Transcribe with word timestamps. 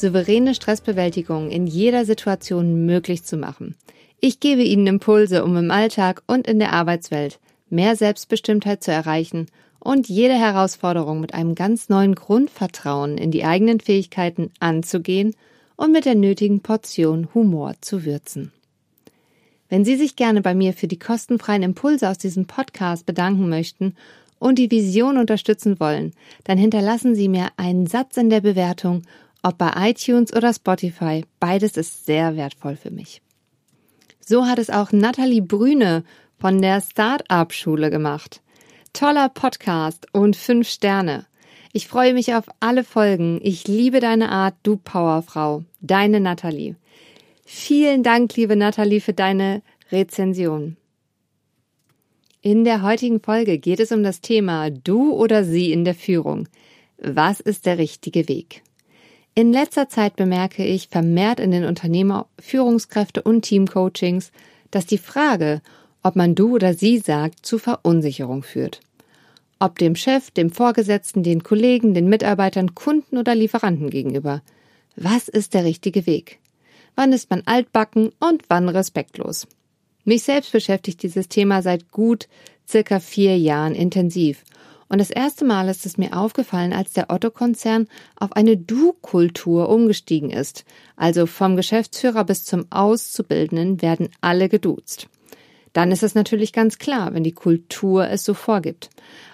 souveräne 0.00 0.54
Stressbewältigung 0.54 1.50
in 1.50 1.66
jeder 1.66 2.04
Situation 2.04 2.86
möglich 2.86 3.24
zu 3.24 3.36
machen. 3.36 3.74
Ich 4.20 4.40
gebe 4.40 4.62
Ihnen 4.62 4.86
Impulse, 4.86 5.44
um 5.44 5.56
im 5.56 5.70
Alltag 5.70 6.22
und 6.26 6.46
in 6.46 6.58
der 6.58 6.72
Arbeitswelt 6.72 7.38
mehr 7.70 7.96
Selbstbestimmtheit 7.96 8.82
zu 8.82 8.90
erreichen 8.90 9.46
und 9.78 10.08
jede 10.08 10.34
Herausforderung 10.34 11.20
mit 11.20 11.34
einem 11.34 11.54
ganz 11.54 11.88
neuen 11.88 12.14
Grundvertrauen 12.14 13.16
in 13.16 13.30
die 13.30 13.44
eigenen 13.44 13.80
Fähigkeiten 13.80 14.50
anzugehen 14.58 15.34
und 15.76 15.92
mit 15.92 16.04
der 16.04 16.16
nötigen 16.16 16.60
Portion 16.60 17.28
Humor 17.34 17.74
zu 17.80 18.04
würzen. 18.04 18.52
Wenn 19.68 19.84
Sie 19.84 19.96
sich 19.96 20.16
gerne 20.16 20.40
bei 20.40 20.54
mir 20.54 20.72
für 20.72 20.88
die 20.88 20.98
kostenfreien 20.98 21.62
Impulse 21.62 22.08
aus 22.08 22.18
diesem 22.18 22.46
Podcast 22.46 23.06
bedanken 23.06 23.48
möchten 23.48 23.94
und 24.38 24.58
die 24.58 24.70
Vision 24.70 25.18
unterstützen 25.18 25.78
wollen, 25.78 26.12
dann 26.44 26.58
hinterlassen 26.58 27.14
Sie 27.14 27.28
mir 27.28 27.48
einen 27.56 27.86
Satz 27.86 28.16
in 28.16 28.30
der 28.30 28.40
Bewertung 28.40 29.02
ob 29.42 29.58
bei 29.58 29.90
iTunes 29.90 30.32
oder 30.34 30.52
Spotify, 30.52 31.24
beides 31.40 31.76
ist 31.76 32.06
sehr 32.06 32.36
wertvoll 32.36 32.76
für 32.76 32.90
mich. 32.90 33.22
So 34.20 34.46
hat 34.46 34.58
es 34.58 34.70
auch 34.70 34.92
Nathalie 34.92 35.42
Brüne 35.42 36.04
von 36.38 36.60
der 36.60 36.80
Start-up-Schule 36.80 37.90
gemacht. 37.90 38.42
Toller 38.92 39.28
Podcast 39.28 40.06
und 40.12 40.36
fünf 40.36 40.68
Sterne. 40.68 41.26
Ich 41.72 41.88
freue 41.88 42.14
mich 42.14 42.34
auf 42.34 42.44
alle 42.60 42.84
Folgen. 42.84 43.40
Ich 43.42 43.68
liebe 43.68 44.00
deine 44.00 44.30
Art, 44.30 44.54
du 44.62 44.76
Powerfrau. 44.76 45.64
Deine 45.80 46.20
Nathalie. 46.20 46.76
Vielen 47.44 48.02
Dank, 48.02 48.36
liebe 48.36 48.56
Nathalie, 48.56 49.00
für 49.00 49.12
deine 49.12 49.62
Rezension. 49.90 50.76
In 52.40 52.64
der 52.64 52.82
heutigen 52.82 53.20
Folge 53.20 53.58
geht 53.58 53.80
es 53.80 53.92
um 53.92 54.02
das 54.02 54.20
Thema 54.20 54.70
Du 54.70 55.12
oder 55.12 55.44
Sie 55.44 55.72
in 55.72 55.84
der 55.84 55.94
Führung. 55.94 56.48
Was 56.98 57.40
ist 57.40 57.66
der 57.66 57.78
richtige 57.78 58.28
Weg? 58.28 58.62
In 59.38 59.52
letzter 59.52 59.88
Zeit 59.88 60.16
bemerke 60.16 60.64
ich 60.64 60.88
vermehrt 60.88 61.38
in 61.38 61.52
den 61.52 61.64
Unternehmer, 61.64 62.26
Führungskräfte 62.40 63.22
und 63.22 63.42
Teamcoachings, 63.42 64.32
dass 64.72 64.84
die 64.84 64.98
Frage, 64.98 65.62
ob 66.02 66.16
man 66.16 66.34
du 66.34 66.56
oder 66.56 66.74
sie 66.74 66.98
sagt, 66.98 67.46
zu 67.46 67.60
Verunsicherung 67.60 68.42
führt. 68.42 68.80
Ob 69.60 69.78
dem 69.78 69.94
Chef, 69.94 70.32
dem 70.32 70.50
Vorgesetzten, 70.50 71.22
den 71.22 71.44
Kollegen, 71.44 71.94
den 71.94 72.08
Mitarbeitern, 72.08 72.74
Kunden 72.74 73.16
oder 73.16 73.36
Lieferanten 73.36 73.90
gegenüber. 73.90 74.42
Was 74.96 75.28
ist 75.28 75.54
der 75.54 75.62
richtige 75.62 76.04
Weg? 76.04 76.40
Wann 76.96 77.12
ist 77.12 77.30
man 77.30 77.42
altbacken 77.46 78.10
und 78.18 78.42
wann 78.48 78.68
respektlos? 78.68 79.46
Mich 80.04 80.24
selbst 80.24 80.50
beschäftigt 80.50 81.00
dieses 81.04 81.28
Thema 81.28 81.62
seit 81.62 81.92
gut 81.92 82.26
circa 82.66 82.98
vier 82.98 83.38
Jahren 83.38 83.76
intensiv 83.76 84.42
und 84.88 84.98
das 84.98 85.10
erste 85.10 85.44
Mal 85.44 85.68
ist 85.68 85.84
es 85.84 85.98
mir 85.98 86.16
aufgefallen, 86.16 86.72
als 86.72 86.92
der 86.92 87.10
Otto-Konzern 87.10 87.88
auf 88.16 88.32
eine 88.32 88.56
Du-Kultur 88.56 89.68
umgestiegen 89.68 90.30
ist. 90.30 90.64
Also 90.96 91.26
vom 91.26 91.56
Geschäftsführer 91.56 92.24
bis 92.24 92.44
zum 92.44 92.66
Auszubildenden 92.70 93.82
werden 93.82 94.08
alle 94.20 94.48
geduzt. 94.48 95.08
Dann 95.74 95.92
ist 95.92 96.02
es 96.02 96.14
natürlich 96.14 96.52
ganz 96.52 96.78
klar, 96.78 97.12
wenn 97.12 97.22
die 97.22 97.32
Kultur 97.32 98.08
es 98.08 98.24
so 98.24 98.32
vorgibt. 98.32 98.88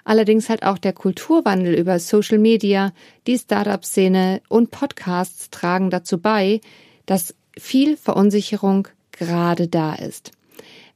Allerdings 0.04 0.48
halt 0.48 0.64
auch 0.64 0.78
der 0.78 0.92
Kulturwandel 0.92 1.74
über 1.74 1.98
Social 2.00 2.38
Media, 2.38 2.92
die 3.26 3.38
Startup-Szene 3.38 4.42
und 4.48 4.72
Podcasts 4.72 5.50
tragen 5.50 5.90
dazu 5.90 6.18
bei, 6.18 6.60
dass 7.06 7.34
viel 7.56 7.96
Verunsicherung 7.96 8.88
gerade 9.12 9.68
da 9.68 9.94
ist. 9.94 10.32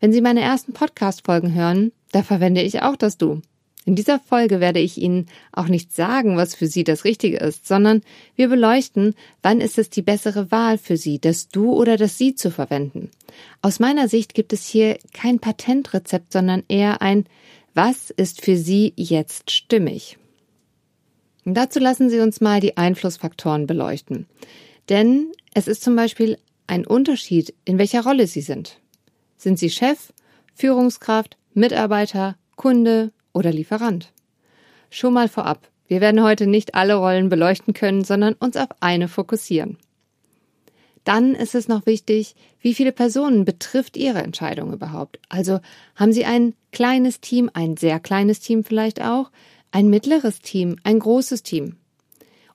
Wenn 0.01 0.13
Sie 0.13 0.21
meine 0.21 0.41
ersten 0.41 0.73
Podcast-Folgen 0.73 1.55
hören, 1.55 1.93
da 2.13 2.23
verwende 2.23 2.63
ich 2.63 2.83
auch 2.83 2.97
das 2.97 3.17
Du. 3.17 3.41
In 3.89 3.95
dieser 3.95 4.21
Folge 4.21 4.61
werde 4.61 4.81
ich 4.81 4.99
Ihnen 4.99 5.29
auch 5.51 5.69
nicht 5.69 5.95
sagen, 5.95 6.37
was 6.37 6.55
für 6.55 6.67
Sie 6.67 6.85
das 6.85 7.07
Richtige 7.07 7.39
ist, 7.39 7.67
sondern 7.67 8.03
wir 8.37 8.49
beleuchten, 8.49 9.15
wann 9.41 9.63
ist 9.63 9.79
es 9.79 9.89
die 9.89 10.03
bessere 10.03 10.51
Wahl 10.51 10.77
für 10.77 10.99
Sie, 10.99 11.19
das 11.19 11.49
Du 11.49 11.73
oder 11.73 11.97
das 11.97 12.19
Sie 12.19 12.35
zu 12.35 12.51
verwenden. 12.51 13.11
Aus 13.63 13.81
meiner 13.81 14.07
Sicht 14.07 14.35
gibt 14.35 14.53
es 14.53 14.67
hier 14.67 14.99
kein 15.15 15.39
Patentrezept, 15.39 16.35
sondern 16.35 16.65
eher 16.69 17.01
ein 17.01 17.25
Was 17.73 18.11
ist 18.11 18.43
für 18.43 18.59
Sie 18.59 18.93
jetzt 18.97 19.51
stimmig? 19.51 20.19
Und 21.47 21.55
dazu 21.55 21.79
lassen 21.79 22.11
Sie 22.11 22.21
uns 22.21 22.43
mal 22.43 22.61
die 22.61 22.77
Einflussfaktoren 22.77 23.67
beleuchten. 23.67 24.27
Denn 24.91 25.33
es 25.55 25.67
ist 25.67 25.83
zum 25.83 25.97
Beispiel 25.97 26.37
ein 26.67 26.87
Unterschied, 26.87 27.55
in 27.65 27.79
welcher 27.79 28.03
Rolle 28.03 28.27
Sie 28.27 28.43
sind. 28.43 28.81
Sind 29.39 29.59
Sie 29.59 29.71
Chef, 29.71 30.13
Führungskraft, 30.53 31.39
Mitarbeiter, 31.55 32.37
Kunde, 32.55 33.13
oder 33.39 33.53
Lieferant. 33.53 34.13
Schon 34.91 35.15
mal 35.15 35.29
vorab, 35.29 35.71
wir 35.87 36.01
werden 36.01 36.23
heute 36.23 36.47
nicht 36.47 36.75
alle 36.75 36.97
Rollen 36.97 37.29
beleuchten 37.29 37.73
können, 37.73 38.05
sondern 38.05 38.35
uns 38.35 38.57
auf 38.57 38.69
eine 38.81 39.09
fokussieren. 39.09 39.79
Dann 41.05 41.35
ist 41.35 41.55
es 41.55 41.69
noch 41.69 41.87
wichtig, 41.87 42.35
wie 42.61 42.75
viele 42.75 42.93
Personen 42.93 43.47
betrifft 43.47 43.97
Ihre 43.97 44.19
Entscheidung 44.19 44.73
überhaupt. 44.73 45.19
Also 45.31 45.61
haben 45.95 46.13
Sie 46.13 46.27
ein 46.27 46.55
kleines 46.73 47.21
Team, 47.21 47.49
ein 47.55 47.79
sehr 47.79 48.01
kleines 48.01 48.41
Team 48.41 48.65
vielleicht 48.65 49.01
auch, 49.01 49.31
ein 49.71 49.89
mittleres 49.89 50.41
Team, 50.41 50.77
ein 50.83 50.99
großes 50.99 51.43
Team. 51.43 51.77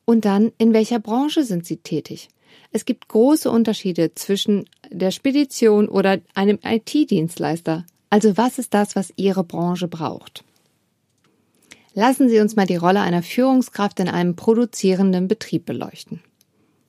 Und 0.05 0.25
dann, 0.25 0.51
in 0.57 0.73
welcher 0.73 0.99
Branche 0.99 1.43
sind 1.43 1.65
Sie 1.65 1.77
tätig? 1.77 2.27
Es 2.71 2.85
gibt 2.85 3.07
große 3.07 3.49
Unterschiede 3.49 4.13
zwischen 4.13 4.65
der 4.91 5.11
Spedition 5.11 5.87
oder 5.87 6.19
einem 6.35 6.59
IT-Dienstleister. 6.63 7.85
Also 8.09 8.37
was 8.37 8.59
ist 8.59 8.73
das, 8.73 8.95
was 8.95 9.13
Ihre 9.15 9.43
Branche 9.43 9.87
braucht? 9.87 10.43
Lassen 11.95 12.27
Sie 12.27 12.39
uns 12.39 12.55
mal 12.55 12.65
die 12.65 12.75
Rolle 12.75 13.01
einer 13.01 13.21
Führungskraft 13.21 13.99
in 13.99 14.09
einem 14.09 14.35
produzierenden 14.35 15.27
Betrieb 15.27 15.65
beleuchten. 15.65 16.21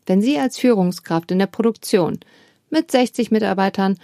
Wenn 0.06 0.22
Sie 0.22 0.38
als 0.38 0.59
Führungskraft 0.59 1.31
in 1.31 1.38
der 1.38 1.47
Produktion 1.47 2.20
mit 2.70 2.91
60 2.91 3.31
Mitarbeitern 3.31 3.98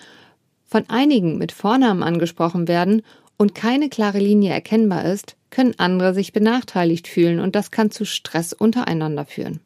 von 0.67 0.89
einigen 0.89 1.39
mit 1.39 1.53
Vornamen 1.53 2.03
angesprochen 2.03 2.69
werden 2.69 3.03
und 3.39 3.55
keine 3.55 3.89
klare 3.89 4.19
Linie 4.19 4.53
erkennbar 4.53 5.07
ist, 5.07 5.37
können 5.49 5.75
andere 5.79 6.13
sich 6.13 6.33
benachteiligt 6.33 7.09
fühlen 7.09 7.41
und 7.41 7.57
das 7.57 7.71
kann 7.71 7.91
zu 7.91 8.05
Stress 8.05 8.53
untereinander 8.53 9.25
führen. 9.25 9.61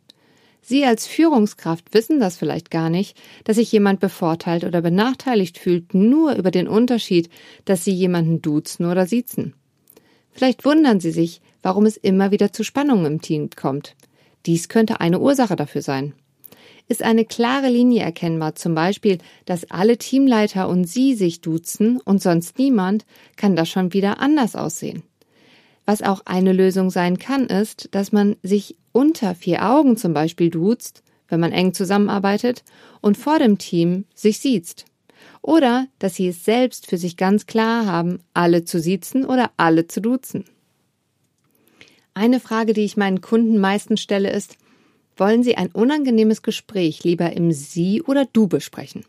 Sie 0.62 0.84
als 0.84 1.06
Führungskraft 1.06 1.92
wissen 1.92 2.20
das 2.20 2.38
vielleicht 2.38 2.70
gar 2.70 2.88
nicht, 2.88 3.20
dass 3.42 3.56
sich 3.56 3.70
jemand 3.70 4.00
bevorteilt 4.00 4.64
oder 4.64 4.80
benachteiligt 4.80 5.58
fühlt, 5.58 5.92
nur 5.92 6.36
über 6.36 6.50
den 6.50 6.68
Unterschied, 6.68 7.28
dass 7.66 7.84
Sie 7.84 7.92
jemanden 7.92 8.40
duzen 8.40 8.86
oder 8.86 9.06
siezen. 9.06 9.54
Vielleicht 10.34 10.64
wundern 10.64 11.00
Sie 11.00 11.12
sich, 11.12 11.40
warum 11.62 11.86
es 11.86 11.96
immer 11.96 12.30
wieder 12.30 12.52
zu 12.52 12.64
Spannungen 12.64 13.06
im 13.06 13.20
Team 13.22 13.48
kommt. 13.54 13.94
Dies 14.46 14.68
könnte 14.68 15.00
eine 15.00 15.20
Ursache 15.20 15.56
dafür 15.56 15.80
sein. 15.80 16.12
Ist 16.86 17.02
eine 17.02 17.24
klare 17.24 17.70
Linie 17.70 18.02
erkennbar, 18.02 18.56
zum 18.56 18.74
Beispiel, 18.74 19.18
dass 19.46 19.70
alle 19.70 19.96
Teamleiter 19.96 20.68
und 20.68 20.84
Sie 20.84 21.14
sich 21.14 21.40
duzen 21.40 22.00
und 22.00 22.20
sonst 22.20 22.58
niemand, 22.58 23.06
kann 23.36 23.56
das 23.56 23.70
schon 23.70 23.94
wieder 23.94 24.20
anders 24.20 24.54
aussehen. 24.54 25.02
Was 25.86 26.02
auch 26.02 26.22
eine 26.26 26.52
Lösung 26.52 26.90
sein 26.90 27.18
kann, 27.18 27.46
ist, 27.46 27.88
dass 27.92 28.12
man 28.12 28.36
sich 28.42 28.76
unter 28.92 29.34
vier 29.34 29.64
Augen 29.70 29.96
zum 29.96 30.12
Beispiel 30.12 30.50
duzt, 30.50 31.02
wenn 31.28 31.40
man 31.40 31.52
eng 31.52 31.72
zusammenarbeitet, 31.72 32.64
und 33.00 33.16
vor 33.16 33.38
dem 33.38 33.56
Team 33.56 34.04
sich 34.14 34.40
sieht. 34.40 34.84
Oder 35.44 35.88
dass 35.98 36.14
sie 36.14 36.28
es 36.28 36.42
selbst 36.42 36.86
für 36.86 36.96
sich 36.96 37.18
ganz 37.18 37.44
klar 37.44 37.84
haben, 37.84 38.20
alle 38.32 38.64
zu 38.64 38.80
siezen 38.80 39.26
oder 39.26 39.50
alle 39.58 39.86
zu 39.86 40.00
duzen. 40.00 40.46
Eine 42.14 42.40
Frage, 42.40 42.72
die 42.72 42.80
ich 42.80 42.96
meinen 42.96 43.20
Kunden 43.20 43.58
meistens 43.58 44.00
stelle, 44.00 44.30
ist, 44.30 44.56
wollen 45.18 45.42
Sie 45.42 45.58
ein 45.58 45.70
unangenehmes 45.70 46.40
Gespräch 46.40 47.04
lieber 47.04 47.34
im 47.34 47.52
Sie 47.52 48.00
oder 48.00 48.24
Du 48.24 48.48
besprechen? 48.48 49.04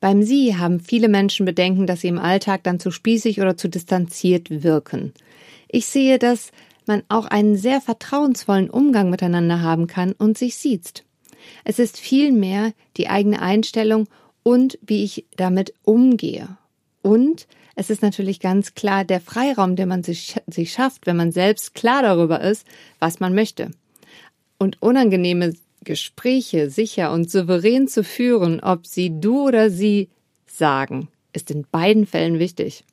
Beim 0.00 0.22
Sie 0.22 0.54
haben 0.54 0.80
viele 0.80 1.08
Menschen 1.08 1.46
Bedenken, 1.46 1.86
dass 1.86 2.02
sie 2.02 2.08
im 2.08 2.18
Alltag 2.18 2.62
dann 2.62 2.78
zu 2.78 2.90
spießig 2.90 3.40
oder 3.40 3.56
zu 3.56 3.70
distanziert 3.70 4.62
wirken. 4.62 5.14
Ich 5.66 5.86
sehe, 5.86 6.18
dass 6.18 6.52
man 6.84 7.02
auch 7.08 7.24
einen 7.24 7.56
sehr 7.56 7.80
vertrauensvollen 7.80 8.68
Umgang 8.68 9.08
miteinander 9.08 9.62
haben 9.62 9.86
kann 9.86 10.12
und 10.12 10.36
sich 10.36 10.56
sieht. 10.56 11.04
Es 11.64 11.78
ist 11.78 11.98
vielmehr 11.98 12.74
die 12.98 13.08
eigene 13.08 13.40
Einstellung 13.40 14.08
und 14.42 14.78
wie 14.82 15.04
ich 15.04 15.26
damit 15.36 15.72
umgehe. 15.82 16.56
Und 17.02 17.46
es 17.74 17.90
ist 17.90 18.02
natürlich 18.02 18.40
ganz 18.40 18.74
klar 18.74 19.04
der 19.04 19.20
Freiraum, 19.20 19.76
den 19.76 19.88
man 19.88 20.02
sich, 20.02 20.36
sich 20.46 20.72
schafft, 20.72 21.06
wenn 21.06 21.16
man 21.16 21.32
selbst 21.32 21.74
klar 21.74 22.02
darüber 22.02 22.40
ist, 22.40 22.66
was 22.98 23.20
man 23.20 23.34
möchte. 23.34 23.70
Und 24.58 24.80
unangenehme 24.80 25.54
Gespräche 25.84 26.70
sicher 26.70 27.12
und 27.12 27.30
souverän 27.30 27.88
zu 27.88 28.04
führen, 28.04 28.60
ob 28.60 28.86
sie 28.86 29.18
du 29.18 29.48
oder 29.48 29.70
sie 29.70 30.10
sagen, 30.46 31.08
ist 31.32 31.50
in 31.50 31.66
beiden 31.70 32.06
Fällen 32.06 32.38
wichtig. 32.38 32.84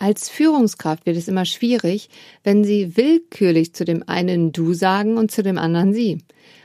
Als 0.00 0.28
Führungskraft 0.28 1.06
wird 1.06 1.16
es 1.16 1.26
immer 1.26 1.44
schwierig, 1.44 2.08
wenn 2.44 2.62
Sie 2.62 2.96
willkürlich 2.96 3.74
zu 3.74 3.84
dem 3.84 4.08
einen 4.08 4.52
du 4.52 4.72
sagen 4.72 5.18
und 5.18 5.32
zu 5.32 5.42
dem 5.42 5.58
anderen 5.58 5.92
sie, 5.92 6.18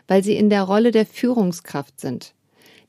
weil 0.07 0.23
Sie 0.23 0.35
in 0.35 0.51
der 0.51 0.61
Rolle 0.61 0.91
der 0.91 1.07
Führungskraft 1.07 1.99
sind. 1.99 2.35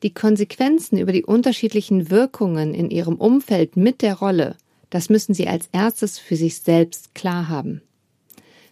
Die 0.04 0.12
Konsequenzen 0.12 0.98
über 0.98 1.10
die 1.12 1.24
unterschiedlichen 1.24 2.10
Wirkungen 2.10 2.74
in 2.74 2.90
Ihrem 2.90 3.16
Umfeld 3.16 3.78
mit 3.78 4.02
der 4.02 4.16
Rolle, 4.16 4.58
das 4.90 5.08
müssen 5.08 5.32
Sie 5.32 5.48
als 5.48 5.70
erstes 5.72 6.18
für 6.18 6.36
sich 6.36 6.58
selbst 6.58 7.14
klar 7.14 7.48
haben. 7.48 7.80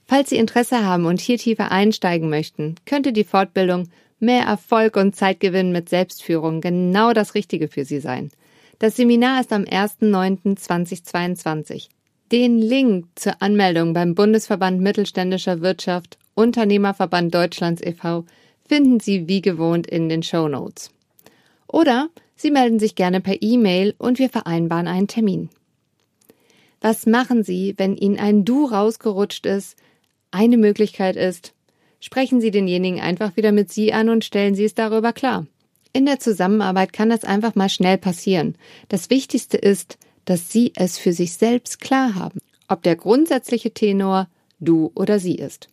Falls 0.04 0.28
Sie 0.28 0.36
Interesse 0.36 0.84
haben 0.84 1.06
und 1.06 1.22
hier 1.22 1.38
tiefer 1.38 1.72
einsteigen 1.72 2.28
möchten, 2.28 2.74
könnte 2.84 3.14
die 3.14 3.24
Fortbildung 3.24 3.88
Mehr 4.20 4.44
Erfolg 4.44 4.96
und 4.96 5.16
Zeitgewinn 5.16 5.72
mit 5.72 5.88
Selbstführung 5.88 6.60
genau 6.60 7.14
das 7.14 7.34
Richtige 7.34 7.68
für 7.68 7.86
Sie 7.86 8.00
sein. 8.00 8.30
Das 8.78 8.96
Seminar 8.96 9.40
ist 9.40 9.54
am 9.54 9.62
1.9.2022. 9.62 11.88
Den 12.30 12.58
Link 12.58 13.06
zur 13.14 13.40
Anmeldung 13.40 13.94
beim 13.94 14.14
Bundesverband 14.14 14.82
Mittelständischer 14.82 15.62
Wirtschaft 15.62 16.18
Unternehmerverband 16.34 17.34
Deutschlands 17.34 17.80
e.V. 17.82 18.26
finden 18.68 19.00
Sie 19.00 19.28
wie 19.28 19.40
gewohnt 19.40 19.86
in 19.86 20.10
den 20.10 20.22
Show 20.22 20.46
Notes. 20.46 20.90
Oder 21.72 22.10
Sie 22.36 22.50
melden 22.50 22.78
sich 22.78 22.94
gerne 22.94 23.20
per 23.20 23.40
E-Mail 23.40 23.94
und 23.98 24.18
wir 24.18 24.28
vereinbaren 24.28 24.86
einen 24.86 25.08
Termin. 25.08 25.48
Was 26.80 27.06
machen 27.06 27.42
Sie, 27.42 27.74
wenn 27.78 27.96
Ihnen 27.96 28.18
ein 28.18 28.44
Du 28.44 28.66
rausgerutscht 28.66 29.46
ist? 29.46 29.76
Eine 30.30 30.56
Möglichkeit 30.56 31.16
ist, 31.16 31.52
sprechen 32.00 32.40
Sie 32.40 32.50
denjenigen 32.50 33.00
einfach 33.00 33.36
wieder 33.36 33.52
mit 33.52 33.72
Sie 33.72 33.92
an 33.92 34.08
und 34.08 34.24
stellen 34.24 34.54
Sie 34.54 34.64
es 34.64 34.74
darüber 34.74 35.12
klar. 35.12 35.46
In 35.92 36.06
der 36.06 36.20
Zusammenarbeit 36.20 36.92
kann 36.92 37.10
das 37.10 37.24
einfach 37.24 37.54
mal 37.54 37.68
schnell 37.68 37.98
passieren. 37.98 38.56
Das 38.88 39.10
Wichtigste 39.10 39.56
ist, 39.56 39.98
dass 40.24 40.50
Sie 40.50 40.72
es 40.74 40.98
für 40.98 41.12
sich 41.12 41.34
selbst 41.34 41.80
klar 41.80 42.14
haben, 42.14 42.38
ob 42.68 42.82
der 42.82 42.96
grundsätzliche 42.96 43.72
Tenor 43.72 44.28
du 44.62 44.90
oder 44.94 45.18
sie 45.18 45.34
ist. 45.34 45.68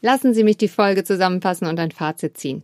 Lassen 0.00 0.34
Sie 0.34 0.44
mich 0.44 0.58
die 0.58 0.68
Folge 0.68 1.04
zusammenfassen 1.04 1.66
und 1.66 1.80
ein 1.80 1.90
Fazit 1.90 2.36
ziehen. 2.36 2.62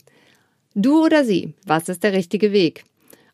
Du 0.74 1.04
oder 1.04 1.22
sie, 1.22 1.52
was 1.66 1.90
ist 1.90 2.02
der 2.02 2.14
richtige 2.14 2.50
Weg? 2.50 2.84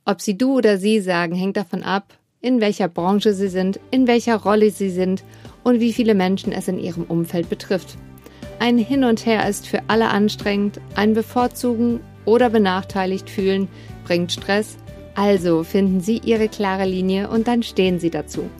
Ob 0.05 0.21
Sie 0.21 0.37
du 0.37 0.57
oder 0.57 0.77
sie 0.77 0.99
sagen, 0.99 1.37
hängt 1.37 1.57
davon 1.57 1.85
ab, 1.85 2.19
in 2.41 2.61
welcher 2.61 2.89
Branche 2.89 3.33
Sie 3.33 3.47
sind, 3.47 3.79
in 3.93 4.09
welcher 4.09 4.35
Rolle 4.37 4.73
Sie 4.73 4.91
sind 4.91 5.23
und 5.63 5.79
wie 5.79 5.93
viele 5.93 6.17
Menschen 6.17 6.51
es 6.51 6.67
in 6.67 6.81
Ihrem 6.81 7.05
Umfeld 7.05 7.49
betrifft. 7.49 7.97
Ein 8.59 8.77
Hin 8.77 9.05
und 9.05 9.25
Her 9.25 9.49
ist 9.49 9.69
für 9.69 9.83
alle 9.87 10.09
anstrengend, 10.09 10.81
ein 10.97 11.15
Bevorzugen 11.15 12.01
oder 12.25 12.51
benachteiligt 12.51 13.31
fühlen 13.31 13.69
bringt 14.05 14.33
Stress, 14.33 14.77
also 15.15 15.63
finden 15.63 16.01
Sie 16.01 16.21
Ihre 16.25 16.49
klare 16.49 16.87
Linie 16.87 17.31
und 17.31 17.47
dann 17.47 17.63
stehen 17.63 18.01
Sie 18.01 18.11
dazu. 18.11 18.51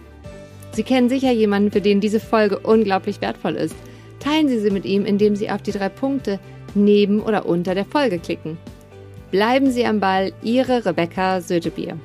Sie 0.71 0.85
kennen 0.85 1.09
sicher 1.09 1.33
jemanden, 1.33 1.73
für 1.73 1.81
den 1.81 2.01
diese 2.01 2.21
Folge 2.21 2.61
unglaublich 2.61 3.21
wertvoll 3.21 3.57
ist. 3.57 3.75
Teilen 4.21 4.49
Sie 4.49 4.61
sie 4.61 4.71
mit 4.71 4.85
ihm, 4.85 5.05
indem 5.05 5.35
Sie 5.35 5.51
auf 5.51 5.63
die 5.63 5.73
drei 5.73 5.89
Punkte 5.89 6.39
neben 6.75 7.21
oder 7.21 7.47
unter 7.47 7.75
der 7.75 7.85
Folge 7.85 8.19
klicken. 8.19 8.59
Bleiben 9.31 9.71
Sie 9.71 9.85
am 9.85 10.01
Ball, 10.01 10.33
Ihre 10.43 10.85
Rebecca 10.87 11.41
Sötebier. 11.41 11.99